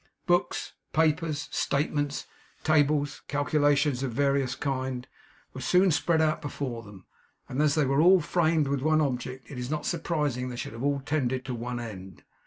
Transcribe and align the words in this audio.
Books, 0.25 0.73
papers, 0.93 1.47
statements, 1.51 2.25
tables, 2.63 3.21
calculations 3.27 4.01
of 4.01 4.11
various 4.11 4.55
kinds, 4.55 5.05
were 5.53 5.61
soon 5.61 5.91
spread 5.91 6.21
out 6.23 6.41
before 6.41 6.81
them; 6.81 7.05
and 7.47 7.61
as 7.61 7.75
they 7.75 7.85
were 7.85 8.01
all 8.01 8.19
framed 8.19 8.67
with 8.67 8.81
one 8.81 8.99
object, 8.99 9.45
it 9.51 9.59
is 9.59 9.69
not 9.69 9.85
surprising 9.85 10.47
that 10.47 10.53
they 10.53 10.59
should 10.59 10.73
all 10.73 10.97
have 10.97 11.05
tended 11.05 11.45
to 11.45 11.53
one 11.53 11.79
end. 11.79 12.23